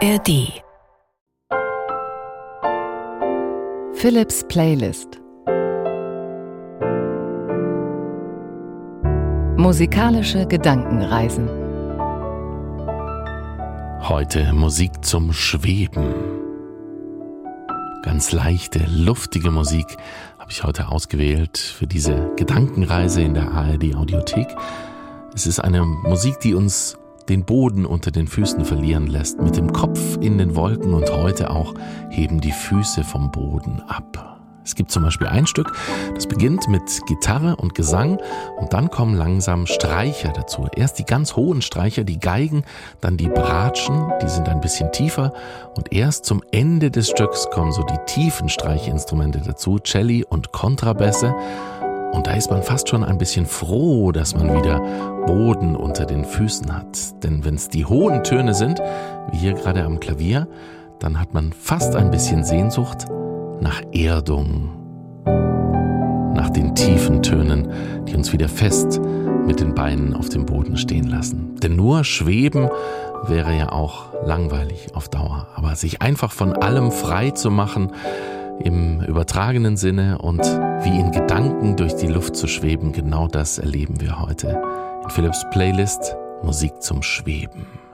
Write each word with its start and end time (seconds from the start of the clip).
ARD 0.00 0.62
Philips 3.94 4.44
Playlist 4.46 5.20
Musikalische 9.56 10.46
Gedankenreisen 10.46 11.48
Heute 14.02 14.52
Musik 14.52 15.04
zum 15.04 15.32
Schweben. 15.32 16.14
Ganz 18.04 18.30
leichte, 18.30 18.84
luftige 18.88 19.50
Musik 19.50 19.96
habe 20.38 20.52
ich 20.52 20.62
heute 20.62 20.92
ausgewählt 20.92 21.58
für 21.58 21.88
diese 21.88 22.30
Gedankenreise 22.36 23.22
in 23.22 23.34
der 23.34 23.50
ARD 23.50 23.96
Audiothek. 23.96 24.46
Es 25.34 25.48
ist 25.48 25.58
eine 25.58 25.82
Musik, 25.82 26.38
die 26.38 26.54
uns 26.54 26.96
den 27.28 27.44
Boden 27.44 27.86
unter 27.86 28.10
den 28.10 28.26
Füßen 28.26 28.64
verlieren 28.64 29.06
lässt, 29.06 29.40
mit 29.40 29.56
dem 29.56 29.72
Kopf 29.72 30.18
in 30.20 30.38
den 30.38 30.56
Wolken 30.56 30.94
und 30.94 31.10
heute 31.12 31.50
auch 31.50 31.74
heben 32.10 32.40
die 32.40 32.52
Füße 32.52 33.04
vom 33.04 33.30
Boden 33.30 33.82
ab. 33.86 34.38
Es 34.68 34.74
gibt 34.74 34.90
zum 34.90 35.02
Beispiel 35.02 35.26
ein 35.26 35.46
Stück, 35.46 35.72
das 36.14 36.26
beginnt 36.26 36.68
mit 36.68 36.82
Gitarre 37.06 37.56
und 37.56 37.74
Gesang 37.74 38.18
und 38.58 38.74
dann 38.74 38.90
kommen 38.90 39.16
langsam 39.16 39.64
Streicher 39.64 40.30
dazu. 40.30 40.68
Erst 40.76 40.98
die 40.98 41.04
ganz 41.04 41.36
hohen 41.36 41.62
Streicher, 41.62 42.04
die 42.04 42.20
Geigen, 42.20 42.64
dann 43.00 43.16
die 43.16 43.28
Bratschen, 43.28 44.12
die 44.22 44.28
sind 44.28 44.46
ein 44.46 44.60
bisschen 44.60 44.92
tiefer 44.92 45.32
und 45.74 45.94
erst 45.94 46.26
zum 46.26 46.42
Ende 46.52 46.90
des 46.90 47.08
Stücks 47.08 47.48
kommen 47.48 47.72
so 47.72 47.82
die 47.82 47.98
tiefen 48.06 48.50
Streichinstrumente 48.50 49.40
dazu, 49.40 49.78
Celli 49.78 50.22
und 50.28 50.52
Kontrabässe. 50.52 51.34
Und 52.12 52.26
da 52.26 52.32
ist 52.32 52.50
man 52.50 52.62
fast 52.62 52.88
schon 52.88 53.04
ein 53.04 53.18
bisschen 53.18 53.46
froh, 53.46 54.12
dass 54.12 54.34
man 54.34 54.54
wieder 54.54 54.80
Boden 55.26 55.76
unter 55.76 56.06
den 56.06 56.24
Füßen 56.24 56.74
hat. 56.74 57.22
Denn 57.22 57.44
wenn 57.44 57.54
es 57.54 57.68
die 57.68 57.84
hohen 57.84 58.24
Töne 58.24 58.54
sind, 58.54 58.80
wie 59.30 59.38
hier 59.38 59.52
gerade 59.52 59.84
am 59.84 60.00
Klavier, 60.00 60.48
dann 60.98 61.20
hat 61.20 61.34
man 61.34 61.52
fast 61.52 61.94
ein 61.94 62.10
bisschen 62.10 62.44
Sehnsucht 62.44 63.06
nach 63.60 63.82
Erdung, 63.92 64.70
nach 66.34 66.50
den 66.50 66.74
tiefen 66.74 67.22
Tönen, 67.22 67.68
die 68.06 68.16
uns 68.16 68.32
wieder 68.32 68.48
fest 68.48 69.00
mit 69.46 69.60
den 69.60 69.74
Beinen 69.74 70.14
auf 70.14 70.28
dem 70.28 70.46
Boden 70.46 70.76
stehen 70.76 71.08
lassen. 71.08 71.56
Denn 71.62 71.76
nur 71.76 72.04
schweben 72.04 72.68
wäre 73.26 73.56
ja 73.56 73.72
auch 73.72 74.12
langweilig 74.24 74.88
auf 74.94 75.08
Dauer. 75.08 75.48
Aber 75.56 75.74
sich 75.74 76.02
einfach 76.02 76.32
von 76.32 76.52
allem 76.54 76.92
frei 76.92 77.30
zu 77.30 77.50
machen, 77.50 77.92
im 78.64 79.00
übertragenen 79.02 79.76
Sinne 79.76 80.18
und 80.18 80.40
wie 80.40 80.98
in 80.98 81.12
Gedanken 81.12 81.76
durch 81.76 81.94
die 81.94 82.06
Luft 82.06 82.36
zu 82.36 82.46
schweben, 82.46 82.92
genau 82.92 83.28
das 83.28 83.58
erleben 83.58 84.00
wir 84.00 84.20
heute 84.20 84.60
in 85.04 85.10
Philips 85.10 85.44
Playlist 85.50 86.16
Musik 86.42 86.82
zum 86.82 87.02
Schweben. 87.02 87.87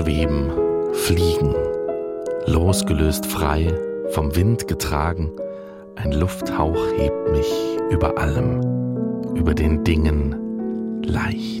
Schweben, 0.00 0.50
fliegen, 0.94 1.54
losgelöst 2.46 3.26
frei, 3.26 3.66
vom 4.12 4.34
Wind 4.34 4.66
getragen, 4.66 5.30
ein 5.96 6.12
Lufthauch 6.12 6.78
hebt 6.96 7.30
mich 7.32 7.46
über 7.90 8.16
allem, 8.16 8.62
über 9.34 9.52
den 9.52 9.84
Dingen 9.84 11.02
leicht. 11.04 11.59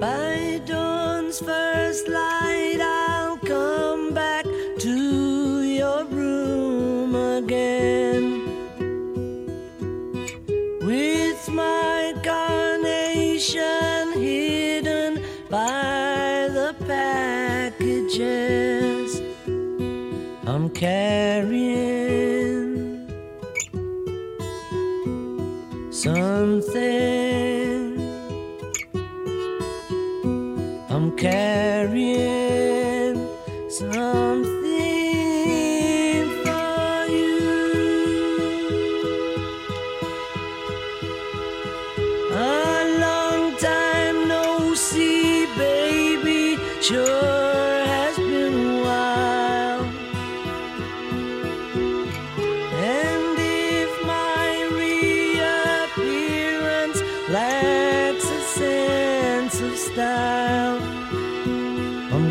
By 0.00 0.60
dawn's 0.64 1.40
first 1.40 2.06
light, 2.08 2.78
I'll 2.80 3.36
come 3.38 4.14
back 4.14 4.44
to 4.44 5.62
your 5.62 6.04
room 6.04 7.16
again 7.16 8.44
with 10.82 11.48
my 11.48 12.14
carnation 12.22 14.12
hidden 14.12 15.20
by 15.50 16.48
the 16.52 16.76
packages 16.86 18.20
I'm 20.46 20.70
carrying. 20.70 21.97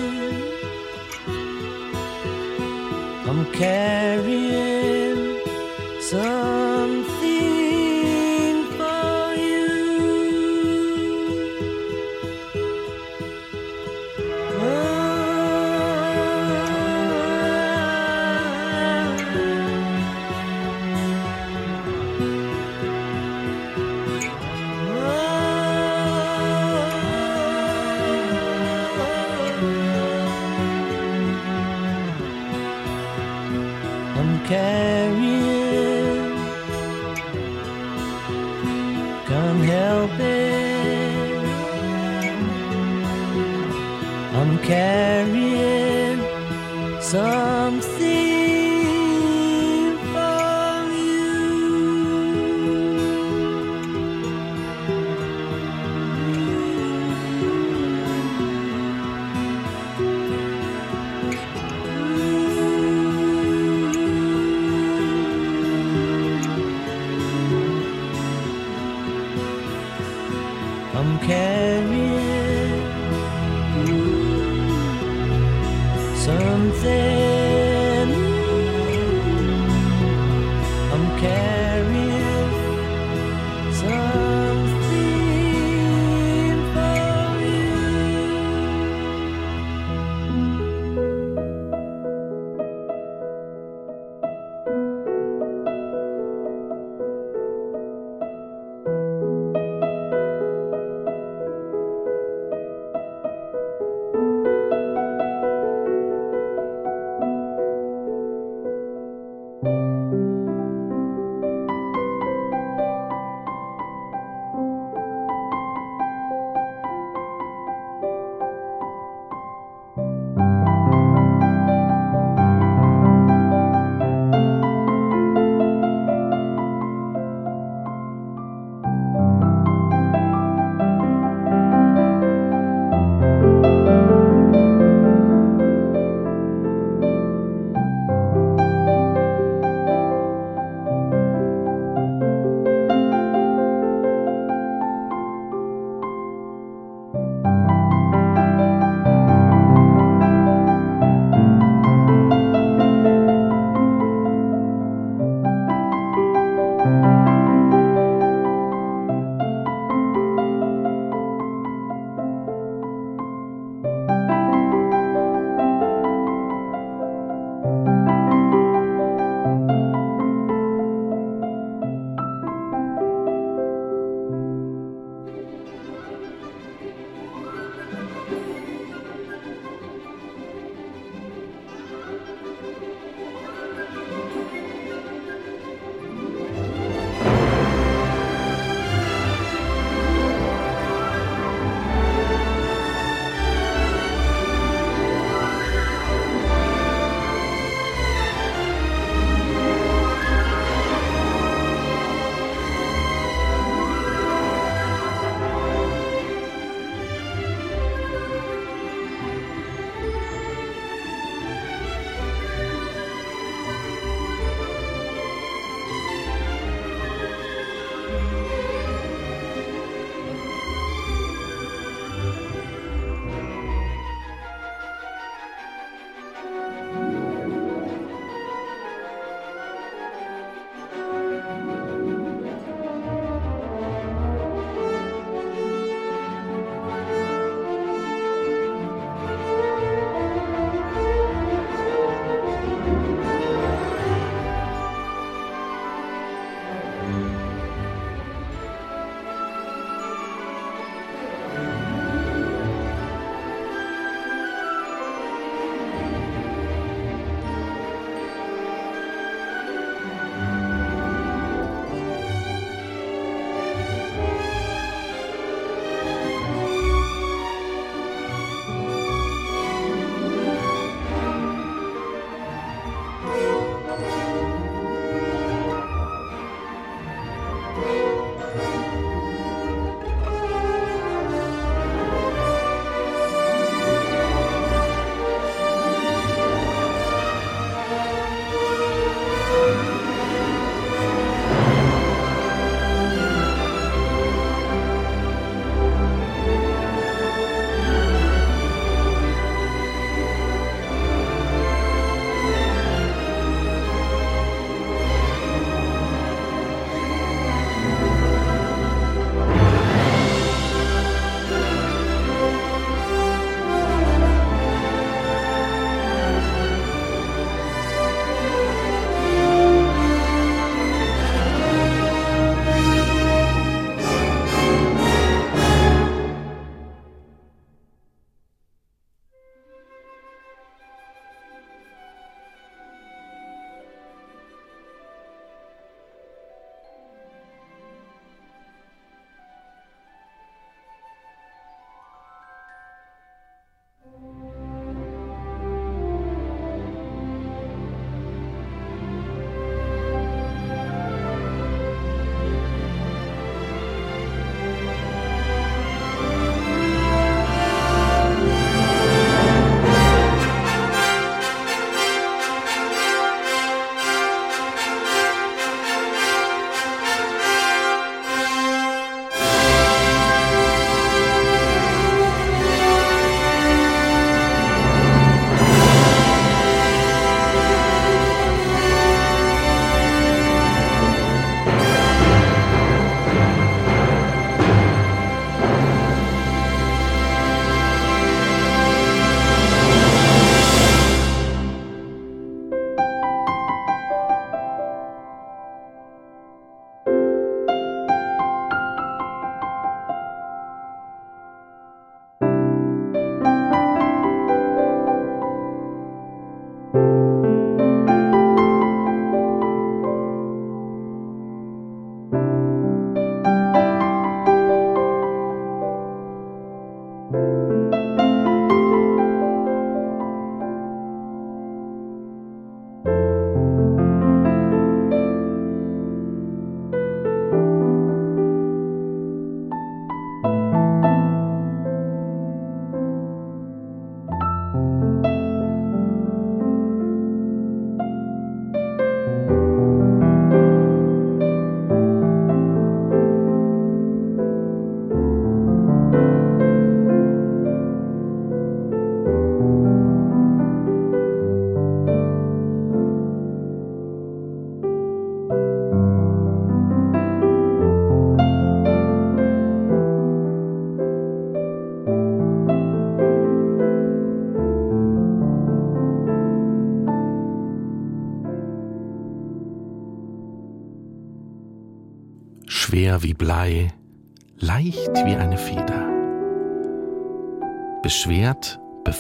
I'm 3.27 3.45
carrying 3.51 4.80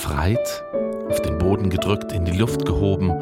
befreit, 0.01 0.63
auf 1.09 1.21
den 1.21 1.37
Boden 1.37 1.69
gedrückt, 1.69 2.11
in 2.11 2.25
die 2.25 2.35
Luft 2.35 2.65
gehoben, 2.65 3.13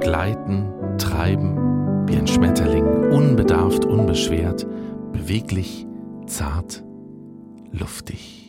gleiten, 0.00 0.72
treiben, 0.98 2.08
wie 2.08 2.16
ein 2.16 2.26
Schmetterling, 2.26 2.84
unbedarft, 3.12 3.84
unbeschwert, 3.84 4.66
beweglich, 5.12 5.86
zart, 6.26 6.82
luftig. 7.70 8.41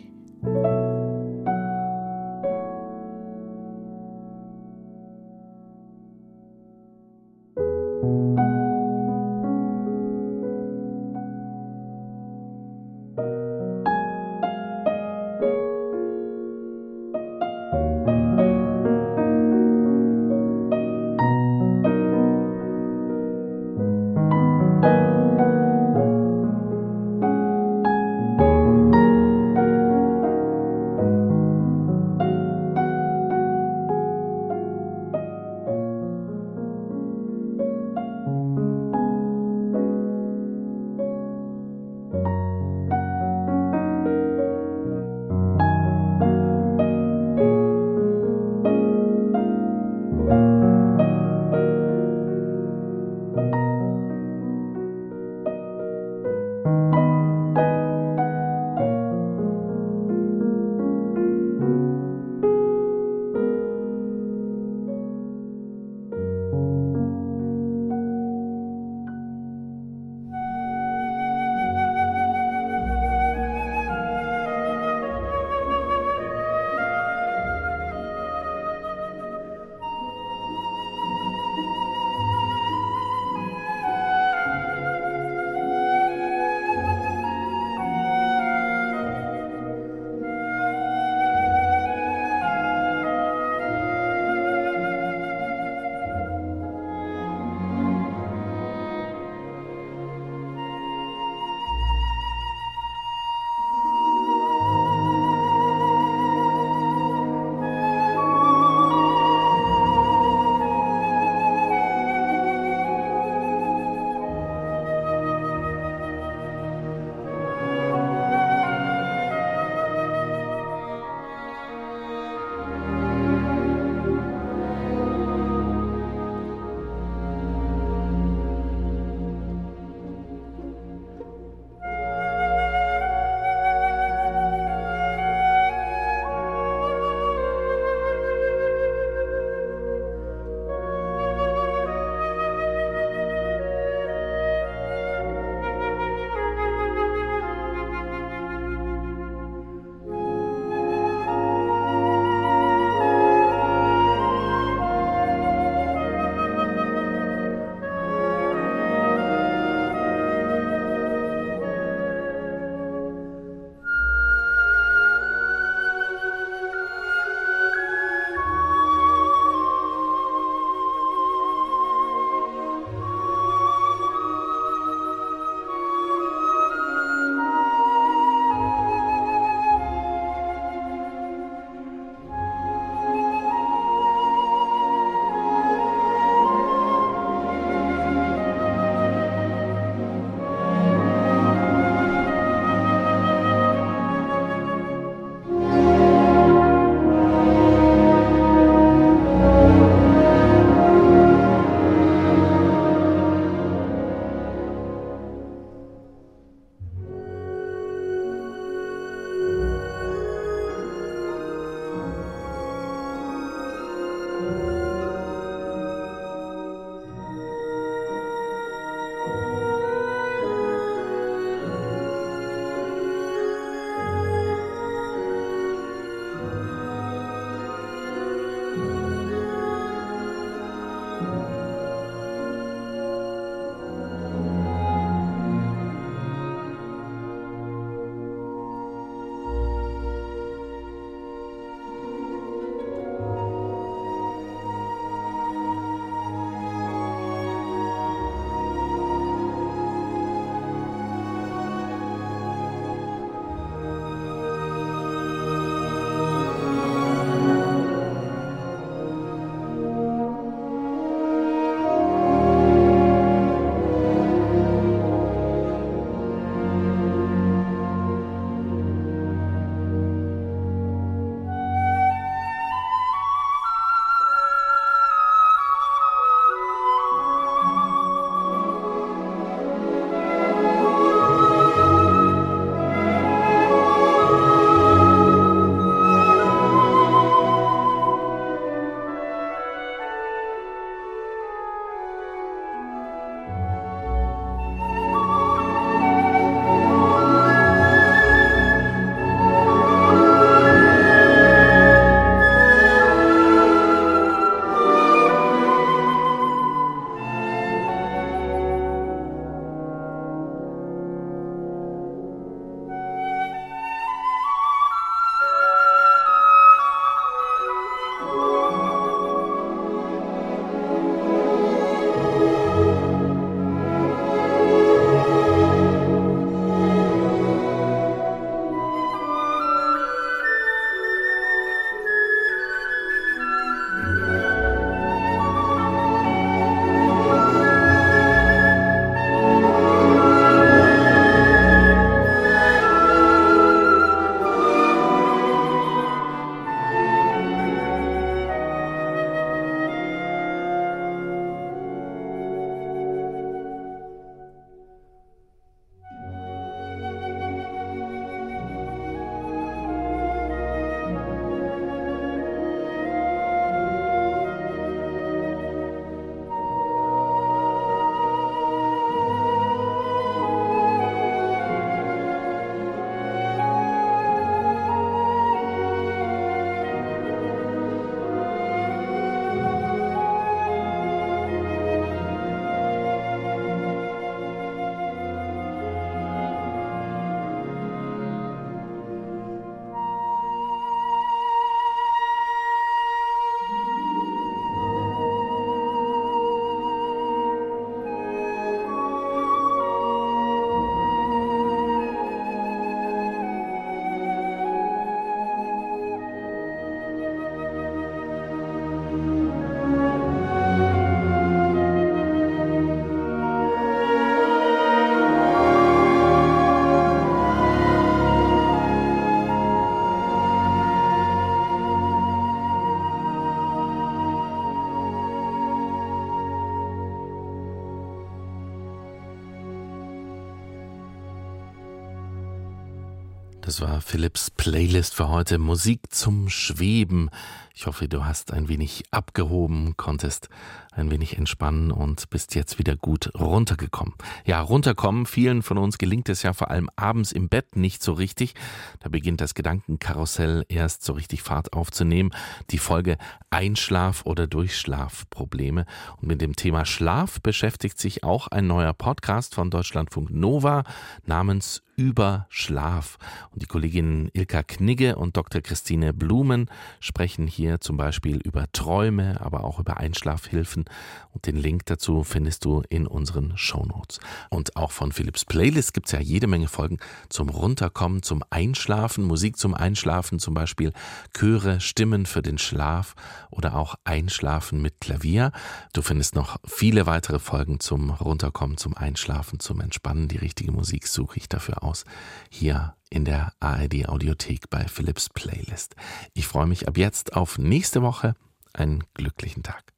Das 433.74 433.82
war 433.82 434.02
Philips 434.02 434.52
Playlist 434.52 435.16
für 435.16 435.30
heute. 435.30 435.58
Musik 435.58 436.02
zum 436.12 436.48
Schweben. 436.48 437.32
Ich 437.76 437.88
hoffe, 437.88 438.08
du 438.08 438.24
hast 438.24 438.54
ein 438.54 438.68
wenig 438.68 439.04
abgehoben, 439.10 439.98
konntest 439.98 440.48
ein 440.92 441.10
wenig 441.10 441.40
entspannen 441.40 441.92
und 441.92 442.30
bist 442.30 442.54
jetzt 442.54 442.78
wieder 442.78 442.96
gut 442.96 443.32
runtergekommen. 443.34 444.14
Ja, 444.46 444.62
runterkommen, 444.62 445.26
vielen 445.26 445.64
von 445.64 445.80
uns 445.80 445.98
gelingt 445.98 446.30
es 446.30 446.44
ja 446.44 446.54
vor 446.54 446.70
allem 446.70 446.88
abends 446.96 447.32
im 447.32 447.50
Bett 447.50 447.76
nicht 447.76 448.04
so 448.04 448.14
richtig. 448.14 448.54
Da 449.00 449.10
beginnt 449.10 449.42
das 449.42 449.56
Gedankenkarussell 449.56 450.66
erst 450.70 451.04
so 451.04 451.14
richtig 451.14 451.42
Fahrt 451.42 451.74
aufzunehmen. 451.74 452.30
Die 452.70 452.78
Folge 452.78 453.18
Einschlaf- 453.50 454.26
oder 454.26 454.46
Durchschlafprobleme. 454.46 455.88
Und 456.22 456.28
mit 456.28 456.42
dem 456.42 456.56
Thema 456.56 456.86
Schlaf 456.86 457.42
beschäftigt 457.42 457.98
sich 457.98 458.24
auch 458.24 458.48
ein 458.50 458.68
neuer 458.68 458.94
Podcast 458.94 459.56
von 459.56 459.72
Deutschlandfunk 459.72 460.30
Nova 460.30 460.84
namens 461.26 461.82
über 461.96 462.48
Schlaf. 462.50 463.18
Und 463.52 463.62
die 463.62 463.68
Kolleginnen 463.68 464.30
Ilka 464.34 464.64
Knigge 464.64 465.16
und 465.16 465.38
Dr. 465.38 465.62
Christine 465.62 466.14
Blumen 466.14 466.70
sprechen 467.00 467.48
hier 467.64 467.80
zum 467.80 467.96
Beispiel 467.98 468.38
über 468.38 468.66
Träume, 468.74 469.40
aber 469.40 469.64
auch 469.64 469.80
über 469.80 469.98
Einschlafhilfen. 469.98 470.86
Und 471.32 471.48
den 471.48 471.56
Link 471.56 471.86
dazu 471.86 472.24
findest 472.24 472.66
du 472.66 472.84
in 472.90 473.08
unseren 473.08 473.58
Shownotes. 473.58 474.20
Und 474.50 474.76
auch 474.76 474.92
von 474.92 475.12
Philips 475.12 475.46
Playlist 475.46 475.94
gibt 475.94 476.08
es 476.08 476.12
ja 476.12 476.20
jede 476.20 476.48
Menge 476.48 476.68
Folgen 476.68 477.00
zum 477.30 477.50
Runterkommen, 477.50 478.22
zum 478.22 478.44
Einschlafen, 478.50 479.24
Musik 479.24 479.58
zum 479.58 479.74
Einschlafen, 479.74 480.40
zum 480.40 480.54
Beispiel 480.54 480.92
Chöre, 481.34 481.80
Stimmen 481.80 482.26
für 482.26 482.42
den 482.42 482.58
Schlaf 482.58 483.16
oder 483.50 483.76
auch 483.76 483.96
Einschlafen 484.04 484.82
mit 484.82 485.00
Klavier. 485.00 485.52
Du 485.94 486.02
findest 486.02 486.36
noch 486.36 486.58
viele 486.66 487.06
weitere 487.06 487.40
Folgen 487.40 487.80
zum 487.80 488.10
Runterkommen, 488.10 488.78
zum 488.78 488.96
Einschlafen, 488.96 489.60
zum 489.60 489.80
Entspannen. 489.80 490.28
Die 490.28 490.38
richtige 490.38 490.72
Musik 490.72 491.08
suche 491.08 491.38
ich 491.38 491.48
dafür 491.48 491.84
aus. 491.84 492.04
Hier 492.50 492.96
in 493.14 493.26
der 493.26 493.54
ARD 493.60 494.10
Audiothek 494.10 494.72
bei 494.72 494.88
Philips 494.88 495.30
Playlist. 495.30 495.96
Ich 496.34 496.48
freue 496.48 496.66
mich 496.66 496.88
ab 496.88 496.98
jetzt 496.98 497.36
auf 497.36 497.60
nächste 497.60 498.02
Woche. 498.02 498.34
Einen 498.74 499.04
glücklichen 499.14 499.62
Tag. 499.62 499.94